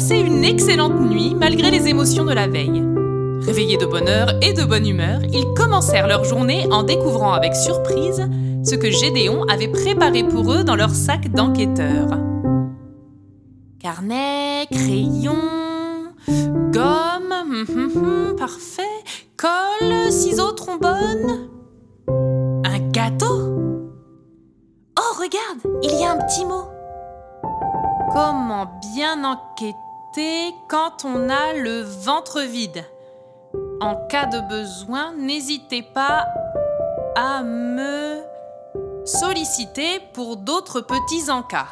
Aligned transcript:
passé 0.00 0.16
une 0.16 0.44
excellente 0.44 0.98
nuit 0.98 1.34
malgré 1.38 1.70
les 1.70 1.86
émotions 1.86 2.24
de 2.24 2.32
la 2.32 2.46
veille. 2.46 2.82
Réveillés 3.42 3.76
de 3.76 3.84
bonne 3.84 4.08
heure 4.08 4.32
et 4.40 4.54
de 4.54 4.64
bonne 4.64 4.86
humeur, 4.86 5.20
ils 5.30 5.44
commencèrent 5.54 6.06
leur 6.06 6.24
journée 6.24 6.66
en 6.70 6.84
découvrant 6.84 7.34
avec 7.34 7.54
surprise 7.54 8.26
ce 8.64 8.76
que 8.76 8.90
Gédéon 8.90 9.44
avait 9.44 9.68
préparé 9.68 10.24
pour 10.24 10.54
eux 10.54 10.64
dans 10.64 10.74
leur 10.74 10.88
sac 10.88 11.30
d'enquêteur. 11.30 12.08
Carnet, 13.78 14.66
crayon, 14.70 15.36
gomme, 16.72 17.32
hum, 17.32 17.66
hum, 17.68 17.90
hum, 17.94 18.36
parfait, 18.38 19.04
colle, 19.36 20.10
ciseaux, 20.10 20.52
trombone. 20.52 21.50
Un 22.08 22.78
gâteau? 22.90 23.84
Oh, 24.98 25.20
regarde, 25.20 25.78
il 25.82 26.00
y 26.00 26.04
a 26.04 26.12
un 26.12 26.16
petit 26.16 26.46
mot. 26.46 26.64
Comment 28.14 28.66
bien 28.94 29.24
enquêter? 29.24 29.89
Quand 30.68 31.04
on 31.04 31.28
a 31.28 31.52
le 31.54 31.82
ventre 31.82 32.40
vide 32.40 32.84
En 33.80 33.94
cas 34.08 34.26
de 34.26 34.40
besoin, 34.48 35.12
n'hésitez 35.16 35.82
pas 35.82 36.26
à 37.16 37.42
me 37.42 38.20
solliciter 39.04 40.00
pour 40.12 40.36
d'autres 40.36 40.80
petits 40.80 41.30
encas. 41.30 41.68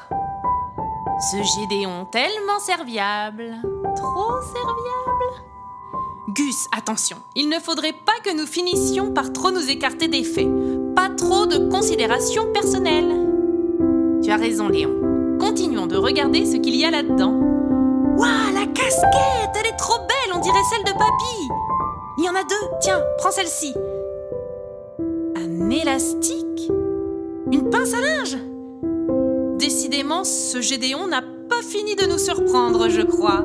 Ce 1.30 1.36
Gédéon 1.36 2.06
tellement 2.12 2.60
serviable, 2.60 3.56
trop 3.96 4.40
serviable. 4.40 5.44
Gus, 6.28 6.66
attention, 6.76 7.16
il 7.34 7.48
ne 7.48 7.58
faudrait 7.58 7.92
pas 7.92 8.20
que 8.22 8.36
nous 8.36 8.46
finissions 8.46 9.12
par 9.12 9.32
trop 9.32 9.50
nous 9.50 9.68
écarter 9.68 10.06
des 10.06 10.22
faits. 10.22 10.48
Pas 10.94 11.08
trop 11.08 11.46
de 11.46 11.68
considérations 11.70 12.52
personnelles. 12.52 13.26
Tu 14.22 14.30
as 14.30 14.36
raison, 14.36 14.68
Léon. 14.68 15.38
Continuons 15.40 15.86
de 15.86 15.96
regarder 15.96 16.44
ce 16.46 16.56
qu'il 16.56 16.76
y 16.76 16.84
a 16.84 16.90
là-dedans. 16.90 17.47
Casquette 18.88 19.54
Elle 19.60 19.66
est 19.66 19.76
trop 19.76 19.98
belle, 19.98 20.34
on 20.34 20.40
dirait 20.40 20.64
celle 20.70 20.82
de 20.82 20.98
papy. 20.98 21.48
Il 22.16 22.24
y 22.24 22.28
en 22.28 22.34
a 22.34 22.42
deux, 22.42 22.76
tiens, 22.80 23.02
prends 23.18 23.30
celle-ci. 23.30 23.74
Un 25.36 25.68
élastique? 25.68 26.70
Une 27.52 27.68
pince 27.68 27.92
à 27.92 28.00
linge? 28.00 28.38
Décidément, 29.58 30.24
ce 30.24 30.62
Gédéon 30.62 31.06
n'a 31.06 31.20
pas 31.20 31.60
fini 31.60 31.96
de 31.96 32.06
nous 32.06 32.16
surprendre, 32.16 32.88
je 32.88 33.02
crois. 33.02 33.44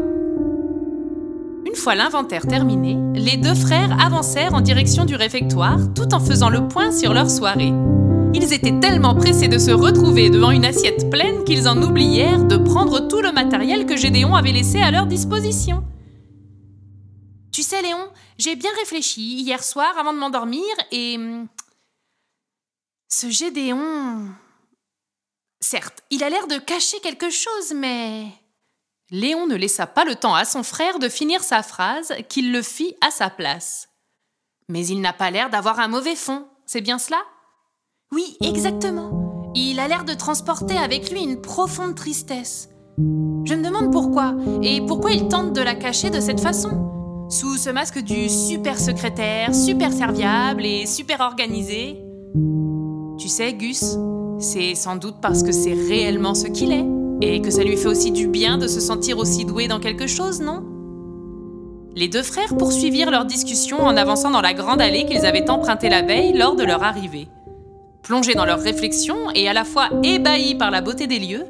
Une 1.66 1.76
fois 1.76 1.96
l'inventaire 1.96 2.48
terminé, 2.48 2.98
les 3.14 3.36
deux 3.36 3.56
frères 3.56 3.98
avancèrent 4.02 4.54
en 4.54 4.62
direction 4.62 5.04
du 5.04 5.16
réfectoire 5.16 5.80
tout 5.94 6.14
en 6.14 6.22
faisant 6.22 6.50
le 6.50 6.70
point 6.70 6.94
sur 6.94 7.14
leur 7.14 7.30
soirée. 7.30 7.74
Ils 8.36 8.52
étaient 8.52 8.80
tellement 8.80 9.16
pressés 9.16 9.48
de 9.48 9.58
se 9.58 9.72
retrouver 9.72 10.30
devant 10.30 10.52
une 10.52 10.66
assiette 10.66 11.10
pleine 11.10 11.44
qu'ils 11.44 11.68
en 11.68 11.82
oublièrent 11.82 12.44
de 12.44 12.58
prendre 12.58 13.08
tout 13.08 13.22
le 13.22 13.32
matériel 13.32 13.86
que 13.86 13.96
Gédéon 13.96 14.36
avait 14.36 14.52
laissé 14.52 14.82
à 14.82 14.92
leur 14.92 15.06
disposition. 15.06 15.84
Tu 17.52 17.62
sais, 17.62 17.82
Léon, 17.82 18.10
j'ai 18.38 18.56
bien 18.56 18.72
réfléchi 18.80 19.22
hier 19.40 19.64
soir 19.64 19.96
avant 19.98 20.14
de 20.14 20.18
m'endormir 20.18 20.64
et. 20.92 21.16
hum, 21.18 21.48
Ce 23.08 23.30
Gédéon. 23.30 24.28
Certes, 25.62 26.04
il 26.10 26.24
a 26.24 26.30
l'air 26.30 26.48
de 26.48 26.58
cacher 26.58 27.00
quelque 27.02 27.30
chose, 27.30 27.74
mais. 27.76 28.26
Léon 29.12 29.46
ne 29.46 29.56
laissa 29.56 29.86
pas 29.86 30.06
le 30.06 30.16
temps 30.16 30.34
à 30.34 30.44
son 30.44 30.64
frère 30.64 30.98
de 30.98 31.08
finir 31.08 31.44
sa 31.44 31.62
phrase, 31.62 32.14
qu'il 32.30 32.52
le 32.52 32.64
fit 32.64 32.96
à 33.02 33.12
sa 33.12 33.30
place. 33.30 33.90
Mais 34.70 34.88
il 34.88 35.02
n'a 35.02 35.14
pas 35.14 35.30
l'air 35.30 35.52
d'avoir 35.52 35.80
un 35.80 35.88
mauvais 35.88 36.16
fond, 36.16 36.48
c'est 36.66 36.82
bien 36.82 36.98
cela? 36.98 37.22
Oui, 38.14 38.38
exactement. 38.42 39.52
Il 39.56 39.80
a 39.80 39.88
l'air 39.88 40.04
de 40.06 40.14
transporter 40.14 40.78
avec 40.78 41.10
lui 41.10 41.24
une 41.24 41.42
profonde 41.42 41.96
tristesse. 41.96 42.70
Je 43.00 43.56
me 43.56 43.64
demande 43.64 43.92
pourquoi, 43.92 44.36
et 44.62 44.82
pourquoi 44.82 45.14
il 45.14 45.28
tente 45.30 45.54
de 45.54 45.62
la 45.62 45.74
cacher 45.74 46.12
de 46.12 46.20
cette 46.20 46.40
façon. 46.40 47.26
Sous 47.30 47.58
ce 47.58 47.72
masque 47.72 48.04
du 48.04 48.30
super 48.30 48.80
secrétaire, 48.80 49.56
super 49.56 49.92
serviable 49.92 50.64
et 50.64 50.86
super 50.86 51.22
organisé. 51.22 52.04
Tu 53.18 53.30
sais, 53.30 53.52
Gus, 53.54 53.98
c'est 54.38 54.76
sans 54.76 54.96
doute 54.96 55.16
parce 55.20 55.42
que 55.42 55.52
c'est 55.52 55.74
réellement 55.74 56.36
ce 56.36 56.46
qu'il 56.46 56.72
est, 56.72 56.86
et 57.22 57.42
que 57.42 57.50
ça 57.50 57.64
lui 57.64 57.78
fait 57.78 57.88
aussi 57.88 58.12
du 58.12 58.28
bien 58.28 58.60
de 58.60 58.68
se 58.68 58.80
sentir 58.80 59.18
aussi 59.18 59.44
doué 59.44 59.68
dans 59.68 59.80
quelque 59.80 60.06
chose, 60.06 60.40
non? 60.40 60.64
Les 61.96 62.10
deux 62.10 62.24
frères 62.24 62.56
poursuivirent 62.58 63.10
leur 63.10 63.26
discussion 63.26 63.82
en 63.82 63.98
avançant 63.98 64.30
dans 64.30 64.42
la 64.42 64.54
grande 64.54 64.82
allée 64.82 65.08
qu'ils 65.08 65.26
avaient 65.26 65.50
empruntée 65.50 65.90
la 65.90 66.04
veille 66.04 66.38
lors 66.38 66.56
de 66.56 66.64
leur 66.64 66.84
arrivée. 66.84 67.28
Plongés 68.04 68.36
dans 68.36 68.44
leurs 68.44 68.60
réflexions 68.60 69.32
et 69.32 69.48
à 69.48 69.54
la 69.54 69.64
fois 69.64 69.90
ébahis 70.04 70.56
par 70.56 70.72
la 70.72 70.82
beauté 70.82 71.08
des 71.08 71.20
lieux, 71.20 71.46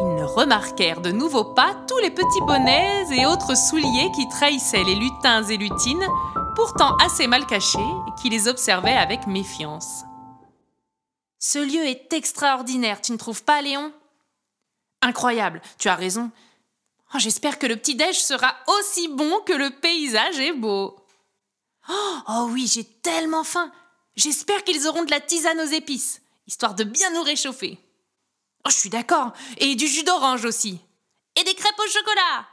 ils 0.00 0.14
ne 0.14 0.22
remarquèrent 0.22 1.00
de 1.00 1.10
nouveau 1.10 1.42
pas 1.42 1.74
tous 1.88 1.98
les 1.98 2.10
petits 2.10 2.40
bonnets 2.46 3.04
et 3.10 3.26
autres 3.26 3.56
souliers 3.56 4.10
qui 4.14 4.28
trahissaient 4.28 4.84
les 4.84 4.94
lutins 4.94 5.42
et 5.42 5.56
lutines, 5.56 6.06
pourtant 6.54 6.96
assez 6.98 7.26
mal 7.26 7.46
cachés, 7.46 7.78
qui 8.20 8.30
les 8.30 8.46
observaient 8.46 8.96
avec 8.96 9.26
méfiance. 9.26 10.04
Ce 11.40 11.58
lieu 11.58 11.84
est 11.84 12.12
extraordinaire, 12.12 13.00
tu 13.00 13.10
ne 13.10 13.16
trouves 13.16 13.42
pas, 13.42 13.60
Léon? 13.60 13.92
Incroyable, 15.00 15.60
tu 15.78 15.88
as 15.88 15.96
raison. 15.96 16.30
Oh, 17.12 17.18
J'espère 17.18 17.58
que 17.58 17.66
le 17.66 17.74
petit-déj 17.74 18.20
sera 18.20 18.54
aussi 18.78 19.08
bon 19.08 19.40
que 19.44 19.52
le 19.52 19.70
paysage 19.70 20.38
est 20.38 20.52
beau. 20.52 20.96
Oh, 21.90 22.18
oh 22.28 22.48
oui, 22.52 22.70
j'ai 22.72 22.84
tellement 22.84 23.42
faim. 23.42 23.72
J'espère 24.16 24.62
qu'ils 24.64 24.86
auront 24.86 25.04
de 25.04 25.10
la 25.10 25.20
tisane 25.20 25.60
aux 25.60 25.72
épices, 25.72 26.20
histoire 26.46 26.74
de 26.74 26.84
bien 26.84 27.10
nous 27.12 27.22
réchauffer. 27.22 27.78
Oh, 28.64 28.70
je 28.70 28.76
suis 28.76 28.90
d'accord. 28.90 29.32
Et 29.58 29.74
du 29.74 29.86
jus 29.86 30.04
d'orange 30.04 30.44
aussi. 30.44 30.80
Et 31.38 31.44
des 31.44 31.54
crêpes 31.54 31.78
au 31.78 31.90
chocolat. 31.90 32.46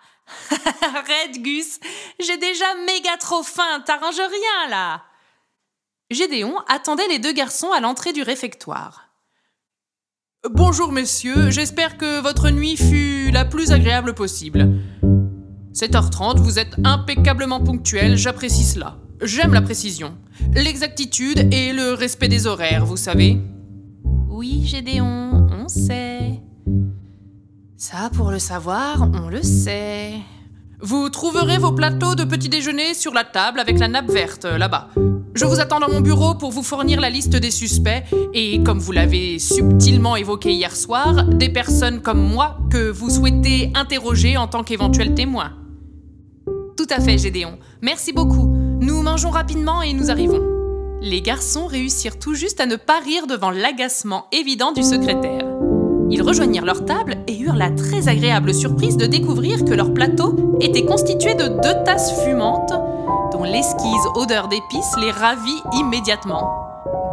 Arrête, 0.98 1.42
Gus. 1.42 1.80
J'ai 2.20 2.38
déjà 2.38 2.74
méga 2.86 3.18
trop 3.18 3.44
faim. 3.44 3.84
T'arranges 3.86 4.16
rien, 4.16 4.70
là. 4.70 5.04
Gédéon 6.10 6.58
attendait 6.68 7.08
les 7.08 7.20
deux 7.20 7.34
garçons 7.34 7.72
à 7.72 7.80
l'entrée 7.80 8.14
du 8.14 8.24
réfectoire. 8.24 9.10
Bonjour, 10.50 10.92
messieurs. 10.92 11.52
J'espère 11.52 11.98
que 11.98 12.22
votre 12.22 12.50
nuit 12.50 12.78
fut 12.78 13.30
la 13.32 13.46
plus 13.46 13.72
agréable 13.72 14.16
possible. 14.16 14.82
7h30, 15.74 16.38
vous 16.38 16.58
êtes 16.58 16.76
impeccablement 16.84 17.64
ponctuels, 17.64 18.18
j'apprécie 18.18 18.64
cela. 18.64 18.98
J'aime 19.22 19.54
la 19.54 19.62
précision, 19.62 20.14
l'exactitude 20.54 21.54
et 21.54 21.74
le 21.74 21.94
respect 21.94 22.30
des 22.30 22.48
horaires, 22.48 22.86
vous 22.86 22.96
savez. 22.96 23.38
Oui, 24.30 24.66
Gédéon, 24.66 25.48
on 25.52 25.68
sait. 25.68 26.40
Ça, 27.76 28.10
pour 28.14 28.32
le 28.32 28.40
savoir, 28.40 29.10
on 29.14 29.28
le 29.28 29.44
sait. 29.44 30.14
Vous 30.82 31.10
trouverez 31.10 31.58
vos 31.58 31.74
plateaux 31.74 32.16
de 32.16 32.24
petit 32.24 32.48
déjeuner 32.48 32.94
sur 32.94 33.14
la 33.14 33.26
table 33.26 33.60
avec 33.60 33.78
la 33.78 33.90
nappe 33.90 34.10
verte, 34.10 34.46
là-bas. 34.46 34.90
Je 35.36 35.44
vous 35.44 35.60
attends 35.60 35.82
dans 35.82 35.90
mon 35.90 36.00
bureau 36.00 36.36
pour 36.36 36.52
vous 36.52 36.64
fournir 36.64 37.02
la 37.02 37.10
liste 37.10 37.36
des 37.36 37.52
suspects 37.52 38.04
et, 38.34 38.64
comme 38.64 38.80
vous 38.80 38.94
l'avez 38.94 39.38
subtilement 39.40 40.16
évoqué 40.16 40.54
hier 40.54 40.76
soir, 40.76 41.26
des 41.26 41.50
personnes 41.50 42.02
comme 42.02 42.22
moi 42.22 42.58
que 42.72 42.90
vous 42.90 43.10
souhaitez 43.10 43.72
interroger 43.76 44.38
en 44.38 44.48
tant 44.48 44.64
qu'éventuels 44.64 45.14
témoins. 45.14 45.52
Tout 46.78 46.88
à 46.90 47.02
fait, 47.02 47.18
Gédéon. 47.18 47.60
Merci 47.82 48.14
beaucoup. 48.14 48.59
Nous 48.82 49.02
mangeons 49.02 49.30
rapidement 49.30 49.82
et 49.82 49.94
nous 49.94 50.10
arrivons. 50.10 50.42
Les 51.02 51.22
garçons 51.22 51.66
réussirent 51.66 52.18
tout 52.18 52.34
juste 52.34 52.62
à 52.62 52.66
ne 52.66 52.78
pas 52.78 53.00
rire 53.00 53.28
devant 53.28 53.52
l'agacement 53.52 54.26
évident 54.32 54.72
du 54.72 54.84
secrétaire. 54.84 55.46
Ils 56.10 56.22
rejoignirent 56.22 56.66
leur 56.66 56.86
table 56.86 57.18
et 57.28 57.38
eurent 57.38 57.56
la 57.56 57.72
très 57.72 58.08
agréable 58.08 58.54
surprise 58.54 58.96
de 58.96 59.06
découvrir 59.06 59.66
que 59.66 59.74
leur 59.74 59.94
plateau 59.94 60.58
était 60.62 60.86
constitué 60.86 61.36
de 61.36 61.48
deux 61.48 61.84
tasses 61.84 62.24
fumantes 62.24 62.74
dont 63.34 63.44
l'esquise 63.44 64.08
odeur 64.16 64.48
d'épices 64.48 64.96
les 65.02 65.12
ravit 65.12 65.62
immédiatement. 65.74 66.50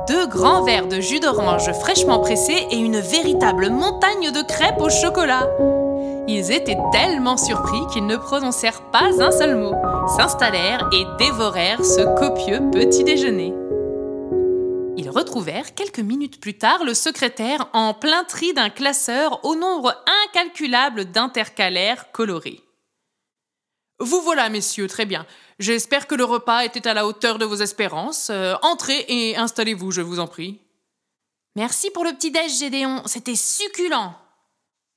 Deux 0.08 0.28
grands 0.28 0.62
verres 0.62 0.86
de 0.86 1.00
jus 1.00 1.18
d'orange 1.18 1.72
fraîchement 1.80 2.20
pressés 2.20 2.66
et 2.70 2.76
une 2.76 3.00
véritable 3.00 3.70
montagne 3.70 4.30
de 4.30 4.46
crêpes 4.46 4.80
au 4.80 4.88
chocolat. 4.88 5.48
Ils 6.28 6.50
étaient 6.50 6.78
tellement 6.90 7.36
surpris 7.36 7.86
qu'ils 7.92 8.06
ne 8.06 8.16
prononcèrent 8.16 8.90
pas 8.90 9.10
un 9.20 9.30
seul 9.30 9.56
mot, 9.56 9.74
s'installèrent 10.16 10.88
et 10.92 11.04
dévorèrent 11.18 11.84
ce 11.84 12.02
copieux 12.18 12.60
petit 12.72 13.04
déjeuner. 13.04 13.54
Ils 14.96 15.10
retrouvèrent 15.10 15.74
quelques 15.74 16.00
minutes 16.00 16.40
plus 16.40 16.58
tard 16.58 16.82
le 16.82 16.94
secrétaire 16.94 17.68
en 17.74 17.94
plein 17.94 18.24
tri 18.24 18.52
d'un 18.54 18.70
classeur 18.70 19.44
au 19.44 19.54
nombre 19.54 19.94
incalculable 20.24 21.04
d'intercalaires 21.04 22.10
colorés. 22.10 22.60
Vous 24.00 24.20
voilà, 24.20 24.48
messieurs, 24.48 24.88
très 24.88 25.06
bien. 25.06 25.26
J'espère 25.60 26.08
que 26.08 26.16
le 26.16 26.24
repas 26.24 26.64
était 26.64 26.88
à 26.88 26.94
la 26.94 27.06
hauteur 27.06 27.38
de 27.38 27.44
vos 27.44 27.56
espérances. 27.56 28.30
Euh, 28.30 28.54
entrez 28.62 29.04
et 29.08 29.36
installez-vous, 29.36 29.92
je 29.92 30.02
vous 30.02 30.18
en 30.18 30.26
prie. 30.26 30.58
Merci 31.54 31.90
pour 31.90 32.04
le 32.04 32.12
petit 32.12 32.30
déj, 32.32 32.58
Gédéon. 32.58 33.02
C'était 33.06 33.36
succulent. 33.36 34.12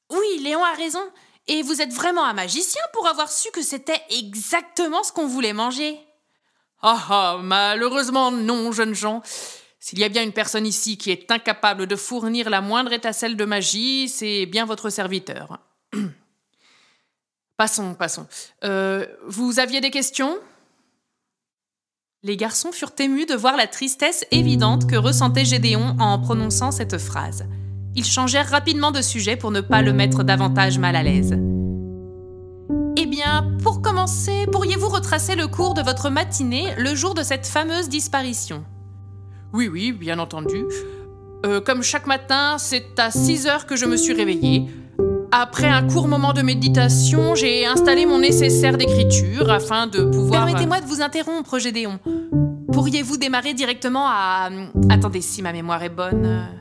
Oui, 0.09 0.39
Léon 0.41 0.63
a 0.63 0.73
raison. 0.73 1.03
Et 1.47 1.63
vous 1.63 1.81
êtes 1.81 1.93
vraiment 1.93 2.25
un 2.25 2.33
magicien 2.33 2.81
pour 2.93 3.07
avoir 3.07 3.31
su 3.31 3.49
que 3.51 3.61
c'était 3.61 4.01
exactement 4.09 5.03
ce 5.03 5.11
qu'on 5.11 5.27
voulait 5.27 5.53
manger. 5.53 5.99
Ah 6.81 7.05
ah, 7.09 7.37
malheureusement 7.41 8.31
non, 8.31 8.71
jeunes 8.71 8.93
gens. 8.93 9.21
S'il 9.79 9.99
y 9.99 10.03
a 10.03 10.09
bien 10.09 10.23
une 10.23 10.33
personne 10.33 10.67
ici 10.67 10.97
qui 10.97 11.09
est 11.09 11.31
incapable 11.31 11.87
de 11.87 11.95
fournir 11.95 12.49
la 12.49 12.61
moindre 12.61 12.93
étincelle 12.93 13.35
de 13.35 13.45
magie, 13.45 14.09
c'est 14.09 14.45
bien 14.45 14.65
votre 14.65 14.89
serviteur. 14.89 15.59
passons, 17.57 17.95
passons. 17.95 18.27
Euh, 18.63 19.07
vous 19.25 19.59
aviez 19.59 19.81
des 19.81 19.91
questions? 19.91 20.37
Les 22.21 22.35
garçons 22.35 22.73
furent 22.73 22.93
émus 22.99 23.25
de 23.25 23.35
voir 23.35 23.55
la 23.55 23.67
tristesse 23.67 24.25
évidente 24.31 24.89
que 24.89 24.97
ressentait 24.97 25.45
Gédéon 25.45 25.95
en 25.99 26.19
prononçant 26.19 26.71
cette 26.71 26.97
phrase. 26.97 27.45
Ils 27.95 28.05
changèrent 28.05 28.49
rapidement 28.49 28.91
de 28.91 29.01
sujet 29.01 29.35
pour 29.35 29.51
ne 29.51 29.61
pas 29.61 29.81
le 29.81 29.93
mettre 29.93 30.23
davantage 30.23 30.79
mal 30.79 30.95
à 30.95 31.03
l'aise. 31.03 31.37
Eh 32.97 33.05
bien, 33.05 33.47
pour 33.63 33.81
commencer, 33.81 34.45
pourriez-vous 34.51 34.89
retracer 34.89 35.35
le 35.35 35.47
cours 35.47 35.73
de 35.73 35.81
votre 35.81 36.09
matinée 36.09 36.73
le 36.77 36.95
jour 36.95 37.13
de 37.13 37.23
cette 37.23 37.47
fameuse 37.47 37.89
disparition? 37.89 38.63
Oui, 39.53 39.67
oui, 39.67 39.91
bien 39.91 40.19
entendu. 40.19 40.65
Euh, 41.45 41.61
comme 41.61 41.81
chaque 41.81 42.07
matin, 42.07 42.57
c'est 42.57 42.99
à 42.99 43.09
6 43.09 43.47
heures 43.47 43.65
que 43.65 43.75
je 43.75 43.85
me 43.85 43.95
suis 43.95 44.13
réveillée. 44.13 44.67
Après 45.31 45.67
un 45.67 45.87
court 45.87 46.07
moment 46.07 46.33
de 46.33 46.41
méditation, 46.41 47.35
j'ai 47.35 47.65
installé 47.65 48.05
mon 48.05 48.19
nécessaire 48.19 48.77
d'écriture 48.77 49.49
afin 49.49 49.87
de 49.87 50.03
pouvoir... 50.03 50.45
Permettez-moi 50.45 50.81
de 50.81 50.85
vous 50.85 51.01
interrompre, 51.01 51.59
Gédéon. 51.59 51.99
Pourriez-vous 52.73 53.17
démarrer 53.17 53.53
directement 53.53 54.07
à... 54.07 54.49
Attendez, 54.89 55.21
si 55.21 55.41
ma 55.41 55.53
mémoire 55.53 55.81
est 55.83 55.89
bonne... 55.89 56.58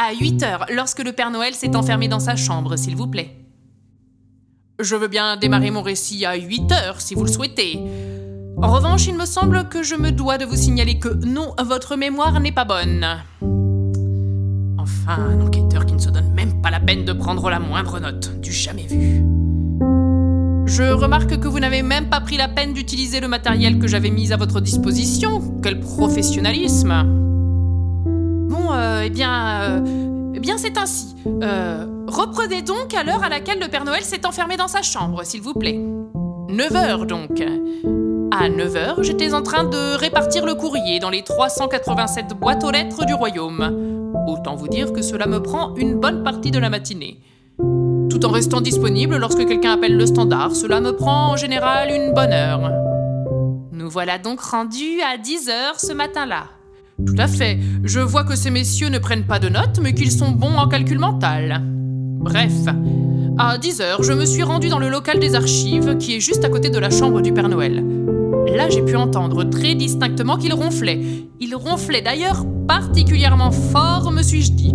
À 0.00 0.14
8 0.14 0.44
heures, 0.44 0.66
lorsque 0.72 1.02
le 1.02 1.10
Père 1.10 1.32
Noël 1.32 1.54
s'est 1.54 1.74
enfermé 1.74 2.06
dans 2.06 2.20
sa 2.20 2.36
chambre, 2.36 2.76
s'il 2.76 2.94
vous 2.94 3.08
plaît. 3.08 3.34
Je 4.78 4.94
veux 4.94 5.08
bien 5.08 5.36
démarrer 5.36 5.72
mon 5.72 5.82
récit 5.82 6.24
à 6.24 6.36
8 6.36 6.70
heures, 6.70 7.00
si 7.00 7.16
vous 7.16 7.24
le 7.24 7.32
souhaitez. 7.32 7.80
En 8.62 8.70
revanche, 8.72 9.08
il 9.08 9.16
me 9.16 9.26
semble 9.26 9.68
que 9.68 9.82
je 9.82 9.96
me 9.96 10.12
dois 10.12 10.38
de 10.38 10.44
vous 10.44 10.54
signaler 10.54 11.00
que 11.00 11.08
non, 11.08 11.52
votre 11.58 11.96
mémoire 11.96 12.38
n'est 12.38 12.52
pas 12.52 12.64
bonne. 12.64 13.04
Enfin, 14.78 15.18
un 15.18 15.40
enquêteur 15.40 15.84
qui 15.84 15.94
ne 15.94 16.00
se 16.00 16.10
donne 16.10 16.32
même 16.32 16.62
pas 16.62 16.70
la 16.70 16.78
peine 16.78 17.04
de 17.04 17.12
prendre 17.12 17.50
la 17.50 17.58
moindre 17.58 17.98
note, 17.98 18.40
du 18.40 18.52
jamais 18.52 18.86
vu. 18.86 19.24
Je 20.66 20.92
remarque 20.92 21.40
que 21.40 21.48
vous 21.48 21.58
n'avez 21.58 21.82
même 21.82 22.08
pas 22.08 22.20
pris 22.20 22.36
la 22.36 22.46
peine 22.46 22.72
d'utiliser 22.72 23.18
le 23.18 23.26
matériel 23.26 23.80
que 23.80 23.88
j'avais 23.88 24.10
mis 24.10 24.32
à 24.32 24.36
votre 24.36 24.60
disposition. 24.60 25.58
Quel 25.60 25.80
professionnalisme 25.80 27.27
Euh, 28.72 29.02
eh 29.04 29.10
bien... 29.10 29.62
Euh, 29.62 29.80
eh 30.34 30.40
bien, 30.40 30.56
c'est 30.56 30.78
ainsi. 30.78 31.16
Euh, 31.42 31.84
reprenez 32.06 32.62
donc 32.62 32.94
à 32.94 33.02
l'heure 33.02 33.24
à 33.24 33.28
laquelle 33.28 33.58
le 33.58 33.68
Père 33.68 33.84
Noël 33.84 34.02
s'est 34.02 34.24
enfermé 34.24 34.56
dans 34.56 34.68
sa 34.68 34.82
chambre, 34.82 35.24
s'il 35.24 35.40
vous 35.40 35.54
plaît. 35.54 35.80
9 36.48 36.76
heures 36.76 37.06
donc. 37.06 37.42
À 38.30 38.48
9h, 38.48 39.02
j'étais 39.02 39.34
en 39.34 39.42
train 39.42 39.64
de 39.64 39.96
répartir 39.96 40.46
le 40.46 40.54
courrier 40.54 41.00
dans 41.00 41.10
les 41.10 41.22
387 41.22 42.28
boîtes 42.38 42.62
aux 42.62 42.70
lettres 42.70 43.04
du 43.04 43.14
royaume. 43.14 44.12
Autant 44.28 44.54
vous 44.54 44.68
dire 44.68 44.92
que 44.92 45.02
cela 45.02 45.26
me 45.26 45.42
prend 45.42 45.74
une 45.74 45.98
bonne 45.98 46.22
partie 46.22 46.50
de 46.50 46.58
la 46.58 46.70
matinée. 46.70 47.20
Tout 47.58 48.24
en 48.24 48.30
restant 48.30 48.60
disponible 48.60 49.16
lorsque 49.16 49.44
quelqu'un 49.44 49.72
appelle 49.72 49.96
le 49.96 50.06
standard, 50.06 50.54
cela 50.54 50.80
me 50.80 50.92
prend 50.92 51.32
en 51.32 51.36
général 51.36 51.90
une 51.90 52.14
bonne 52.14 52.32
heure. 52.32 52.70
Nous 53.72 53.90
voilà 53.90 54.18
donc 54.18 54.40
rendus 54.40 55.00
à 55.00 55.16
10h 55.16 55.78
ce 55.84 55.92
matin-là. 55.92 56.44
Tout 57.06 57.14
à 57.16 57.28
fait. 57.28 57.58
Je 57.84 58.00
vois 58.00 58.24
que 58.24 58.34
ces 58.34 58.50
messieurs 58.50 58.88
ne 58.88 58.98
prennent 58.98 59.24
pas 59.24 59.38
de 59.38 59.48
notes, 59.48 59.78
mais 59.80 59.94
qu'ils 59.94 60.10
sont 60.10 60.32
bons 60.32 60.56
en 60.56 60.66
calcul 60.66 60.98
mental. 60.98 61.62
Bref, 61.64 62.52
à 63.38 63.56
10h, 63.56 64.02
je 64.02 64.12
me 64.12 64.24
suis 64.24 64.42
rendu 64.42 64.68
dans 64.68 64.80
le 64.80 64.88
local 64.88 65.20
des 65.20 65.36
archives, 65.36 65.96
qui 65.98 66.16
est 66.16 66.20
juste 66.20 66.44
à 66.44 66.48
côté 66.48 66.70
de 66.70 66.78
la 66.78 66.90
chambre 66.90 67.20
du 67.20 67.32
Père 67.32 67.48
Noël. 67.48 67.84
Là, 68.54 68.68
j'ai 68.68 68.82
pu 68.82 68.96
entendre 68.96 69.44
très 69.44 69.76
distinctement 69.76 70.36
qu'il 70.36 70.52
ronflait. 70.52 71.00
Il 71.38 71.54
ronflait 71.54 72.02
d'ailleurs 72.02 72.44
particulièrement 72.66 73.52
fort, 73.52 74.10
me 74.10 74.22
suis-je 74.22 74.52
dit. 74.52 74.74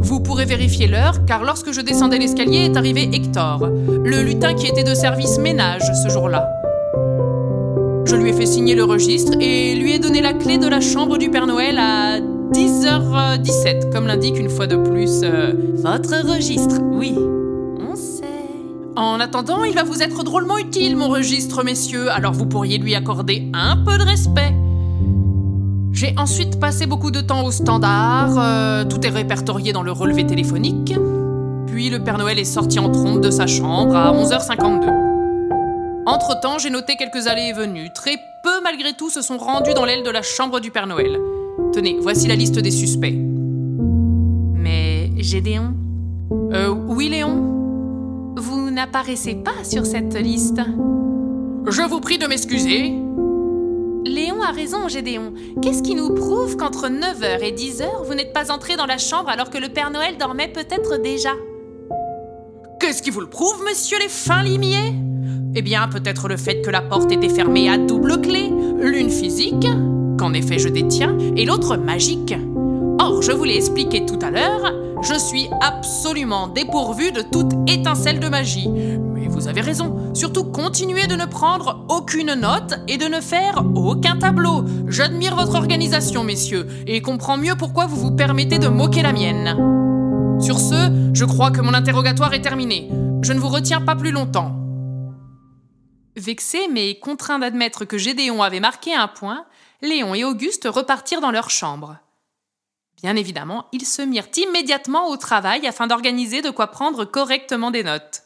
Vous 0.00 0.20
pourrez 0.20 0.46
vérifier 0.46 0.86
l'heure, 0.86 1.26
car 1.26 1.44
lorsque 1.44 1.72
je 1.72 1.82
descendais 1.82 2.18
l'escalier 2.18 2.70
est 2.70 2.76
arrivé 2.76 3.10
Hector, 3.12 3.68
le 3.68 4.22
lutin 4.22 4.54
qui 4.54 4.66
était 4.66 4.82
de 4.82 4.94
service 4.94 5.38
ménage 5.38 5.82
ce 6.02 6.08
jour-là. 6.08 6.61
Je 8.04 8.16
lui 8.16 8.30
ai 8.30 8.32
fait 8.32 8.46
signer 8.46 8.74
le 8.74 8.84
registre 8.84 9.32
et 9.40 9.74
lui 9.74 9.92
ai 9.92 9.98
donné 9.98 10.20
la 10.20 10.32
clé 10.32 10.58
de 10.58 10.66
la 10.66 10.80
chambre 10.80 11.18
du 11.18 11.30
Père 11.30 11.46
Noël 11.46 11.78
à 11.78 12.18
10h17, 12.20 13.92
comme 13.92 14.06
l'indique 14.06 14.38
une 14.38 14.50
fois 14.50 14.66
de 14.66 14.76
plus 14.76 15.20
euh, 15.22 15.52
votre 15.76 16.26
registre, 16.28 16.76
oui. 16.82 17.14
En 18.94 19.20
attendant, 19.20 19.64
il 19.64 19.74
va 19.74 19.84
vous 19.84 20.02
être 20.02 20.22
drôlement 20.22 20.58
utile, 20.58 20.96
mon 20.96 21.08
registre, 21.08 21.64
messieurs, 21.64 22.10
alors 22.10 22.32
vous 22.32 22.44
pourriez 22.44 22.76
lui 22.76 22.94
accorder 22.94 23.50
un 23.54 23.76
peu 23.76 23.96
de 23.96 24.02
respect. 24.02 24.54
J'ai 25.92 26.14
ensuite 26.18 26.60
passé 26.60 26.86
beaucoup 26.86 27.10
de 27.10 27.20
temps 27.22 27.44
au 27.44 27.50
standard, 27.50 28.34
euh, 28.38 28.84
tout 28.84 29.06
est 29.06 29.10
répertorié 29.10 29.72
dans 29.72 29.82
le 29.82 29.92
relevé 29.92 30.26
téléphonique. 30.26 30.94
Puis 31.66 31.88
le 31.88 32.04
Père 32.04 32.18
Noël 32.18 32.38
est 32.38 32.44
sorti 32.44 32.78
en 32.78 32.90
trompe 32.90 33.22
de 33.22 33.30
sa 33.30 33.46
chambre 33.46 33.96
à 33.96 34.12
11h52. 34.12 35.11
Entre-temps, 36.06 36.58
j'ai 36.58 36.70
noté 36.70 36.96
quelques 36.96 37.26
allées 37.26 37.48
et 37.48 37.52
venues. 37.52 37.92
Très 37.92 38.16
peu, 38.42 38.60
malgré 38.62 38.92
tout, 38.92 39.10
se 39.10 39.22
sont 39.22 39.38
rendus 39.38 39.74
dans 39.74 39.84
l'aile 39.84 40.02
de 40.02 40.10
la 40.10 40.22
chambre 40.22 40.60
du 40.60 40.70
Père 40.70 40.86
Noël. 40.86 41.18
Tenez, 41.72 41.98
voici 42.00 42.28
la 42.28 42.34
liste 42.34 42.58
des 42.58 42.70
suspects. 42.70 43.14
Mais 44.54 45.10
Gédéon 45.18 45.74
Euh, 46.52 46.68
oui, 46.68 47.08
Léon 47.08 47.52
n'apparaissez 48.72 49.34
pas 49.34 49.64
sur 49.64 49.86
cette 49.86 50.14
liste. 50.14 50.60
Je 51.66 51.82
vous 51.82 52.00
prie 52.00 52.18
de 52.18 52.26
m'excuser. 52.26 52.92
Léon 54.04 54.42
a 54.42 54.50
raison, 54.50 54.88
Gédéon. 54.88 55.32
Qu'est-ce 55.62 55.82
qui 55.82 55.94
nous 55.94 56.14
prouve 56.14 56.56
qu'entre 56.56 56.88
9h 56.88 57.42
et 57.42 57.52
10h, 57.52 58.04
vous 58.04 58.14
n'êtes 58.14 58.32
pas 58.32 58.50
entré 58.50 58.76
dans 58.76 58.86
la 58.86 58.98
chambre 58.98 59.28
alors 59.28 59.50
que 59.50 59.58
le 59.58 59.68
Père 59.68 59.90
Noël 59.90 60.16
dormait 60.18 60.48
peut-être 60.48 61.00
déjà? 61.00 61.30
Qu'est-ce 62.80 63.02
qui 63.02 63.10
vous 63.10 63.20
le 63.20 63.28
prouve, 63.28 63.62
monsieur 63.68 63.98
les 64.00 64.08
fins 64.08 64.42
limiers? 64.42 64.94
Eh 65.54 65.60
bien, 65.60 65.86
peut-être 65.88 66.28
le 66.28 66.38
fait 66.38 66.62
que 66.62 66.70
la 66.70 66.80
porte 66.80 67.12
était 67.12 67.28
fermée 67.28 67.68
à 67.68 67.76
double 67.76 68.22
clé, 68.22 68.50
l'une 68.80 69.10
physique, 69.10 69.68
qu'en 70.18 70.32
effet 70.32 70.58
je 70.58 70.68
détiens, 70.68 71.16
et 71.36 71.44
l'autre 71.44 71.76
magique. 71.76 72.34
Or, 72.98 73.20
je 73.20 73.32
vous 73.32 73.44
l'ai 73.44 73.56
expliqué 73.56 74.06
tout 74.06 74.18
à 74.22 74.30
l'heure, 74.30 74.72
je 75.02 75.14
suis 75.14 75.50
absolument 75.60 76.48
dépourvu 76.48 77.12
de 77.12 77.20
toute 77.20 77.52
étincelle 77.68 78.18
de 78.18 78.28
magie. 78.28 78.68
Mais 78.68 79.26
vous 79.28 79.46
avez 79.46 79.60
raison, 79.60 80.14
surtout 80.14 80.44
continuez 80.44 81.06
de 81.06 81.16
ne 81.16 81.26
prendre 81.26 81.84
aucune 81.90 82.32
note 82.32 82.78
et 82.88 82.96
de 82.96 83.04
ne 83.04 83.20
faire 83.20 83.62
aucun 83.74 84.16
tableau. 84.16 84.64
J'admire 84.88 85.36
votre 85.36 85.56
organisation, 85.56 86.24
messieurs, 86.24 86.66
et 86.86 87.02
comprends 87.02 87.36
mieux 87.36 87.56
pourquoi 87.58 87.86
vous 87.86 87.96
vous 87.96 88.12
permettez 88.12 88.58
de 88.58 88.68
moquer 88.68 89.02
la 89.02 89.12
mienne. 89.12 90.38
Sur 90.40 90.58
ce, 90.58 91.10
je 91.12 91.24
crois 91.26 91.50
que 91.50 91.60
mon 91.60 91.74
interrogatoire 91.74 92.32
est 92.32 92.40
terminé. 92.40 92.88
Je 93.20 93.34
ne 93.34 93.38
vous 93.38 93.48
retiens 93.48 93.82
pas 93.82 93.96
plus 93.96 94.12
longtemps. 94.12 94.61
Vexés 96.16 96.68
mais 96.70 96.98
contraints 96.98 97.38
d'admettre 97.38 97.84
que 97.84 97.98
Gédéon 97.98 98.42
avait 98.42 98.60
marqué 98.60 98.94
un 98.94 99.08
point, 99.08 99.46
Léon 99.80 100.14
et 100.14 100.24
Auguste 100.24 100.68
repartirent 100.70 101.20
dans 101.20 101.30
leur 101.30 101.50
chambre. 101.50 101.96
Bien 103.02 103.16
évidemment, 103.16 103.66
ils 103.72 103.86
se 103.86 104.02
mirent 104.02 104.28
immédiatement 104.36 105.08
au 105.08 105.16
travail 105.16 105.66
afin 105.66 105.86
d'organiser 105.86 106.42
de 106.42 106.50
quoi 106.50 106.68
prendre 106.68 107.04
correctement 107.04 107.70
des 107.70 107.82
notes. 107.82 108.22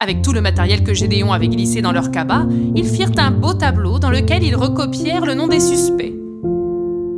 Avec 0.00 0.22
tout 0.22 0.32
le 0.32 0.40
matériel 0.40 0.84
que 0.84 0.94
Gédéon 0.94 1.32
avait 1.32 1.48
glissé 1.48 1.82
dans 1.82 1.90
leur 1.90 2.12
cabas, 2.12 2.46
ils 2.76 2.88
firent 2.88 3.18
un 3.18 3.32
beau 3.32 3.52
tableau 3.52 3.98
dans 3.98 4.10
lequel 4.10 4.44
ils 4.44 4.54
recopièrent 4.54 5.26
le 5.26 5.34
nom 5.34 5.48
des 5.48 5.60
suspects. 5.60 6.14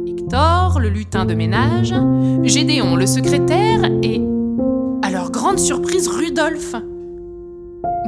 Hector, 0.07 0.81
le 0.81 0.89
lutin 0.89 1.27
de 1.27 1.35
ménage, 1.35 1.95
Gédéon, 2.43 2.97
le 2.97 3.07
secrétaire, 3.07 3.85
et, 4.03 4.23
à 5.03 5.11
leur 5.11 5.31
grande 5.31 5.59
surprise, 5.59 6.09
Rudolphe. 6.09 6.75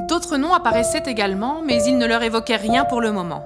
D'autres 0.08 0.36
noms 0.36 0.52
apparaissaient 0.52 1.04
également, 1.06 1.62
mais 1.64 1.82
ils 1.84 1.98
ne 1.98 2.06
leur 2.06 2.22
évoquaient 2.22 2.56
rien 2.56 2.84
pour 2.84 3.00
le 3.00 3.12
moment. 3.12 3.44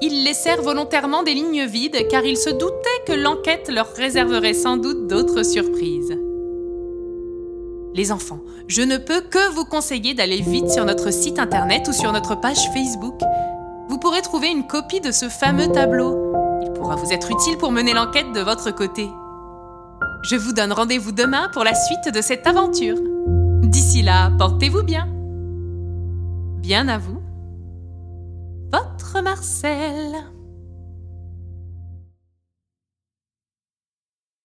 Ils 0.00 0.24
laissèrent 0.24 0.62
volontairement 0.62 1.22
des 1.22 1.34
lignes 1.34 1.66
vides 1.66 2.08
car 2.10 2.24
ils 2.24 2.36
se 2.36 2.50
doutaient 2.50 3.04
que 3.06 3.12
l'enquête 3.12 3.70
leur 3.70 3.88
réserverait 3.88 4.52
sans 4.52 4.76
doute 4.76 5.06
d'autres 5.06 5.42
surprises. 5.42 6.18
Les 7.94 8.12
enfants, 8.12 8.40
je 8.68 8.82
ne 8.82 8.98
peux 8.98 9.22
que 9.22 9.54
vous 9.54 9.64
conseiller 9.64 10.12
d'aller 10.12 10.42
vite 10.42 10.70
sur 10.70 10.84
notre 10.84 11.10
site 11.10 11.38
internet 11.38 11.88
ou 11.88 11.92
sur 11.92 12.12
notre 12.12 12.38
page 12.38 12.68
Facebook. 12.74 13.18
Vous 13.88 13.98
pourrez 13.98 14.20
trouver 14.20 14.48
une 14.48 14.66
copie 14.66 15.00
de 15.00 15.12
ce 15.12 15.30
fameux 15.30 15.72
tableau. 15.72 16.32
Il 16.62 16.72
pourra 16.74 16.96
vous 16.96 17.12
être 17.12 17.30
utile 17.30 17.56
pour 17.56 17.72
mener 17.72 17.94
l'enquête 17.94 18.32
de 18.34 18.40
votre 18.40 18.70
côté. 18.74 19.08
Je 20.22 20.36
vous 20.36 20.52
donne 20.52 20.72
rendez-vous 20.72 21.12
demain 21.12 21.48
pour 21.54 21.64
la 21.64 21.74
suite 21.74 22.14
de 22.14 22.20
cette 22.20 22.46
aventure. 22.46 22.96
D'ici 23.62 24.02
là, 24.02 24.30
portez-vous 24.38 24.82
bien. 24.82 25.08
Bien 26.66 26.88
à 26.88 26.98
vous, 26.98 27.22
votre 28.72 29.22
Marcel. 29.22 30.16